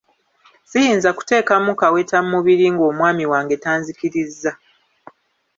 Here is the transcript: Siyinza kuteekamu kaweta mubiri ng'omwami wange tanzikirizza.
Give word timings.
Siyinza 0.69 1.09
kuteekamu 1.17 1.71
kaweta 1.81 2.17
mubiri 2.31 2.65
ng'omwami 2.73 3.25
wange 3.31 3.55
tanzikirizza. 3.63 4.51